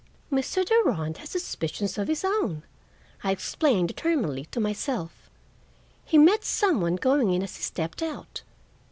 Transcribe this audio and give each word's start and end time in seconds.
"Mr. 0.31 0.65
Durand 0.65 1.17
has 1.19 1.29
suspicions 1.29 1.95
of 1.95 2.07
his 2.07 2.25
own," 2.25 2.63
I 3.23 3.29
explained 3.29 3.89
determinedly 3.89 4.45
to 4.45 4.59
myself. 4.59 5.29
"He 6.05 6.17
met 6.17 6.43
some 6.43 6.81
one 6.81 6.95
going 6.95 7.29
in 7.31 7.43
as 7.43 7.57
he 7.57 7.61
stepped 7.61 8.01
out. 8.01 8.41